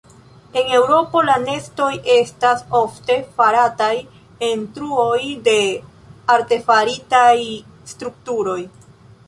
[0.59, 3.91] En Eŭropo la nestoj estas ofte farataj
[4.49, 5.55] en truoj de
[6.39, 7.33] artefaritaj
[7.97, 8.61] strukturoj.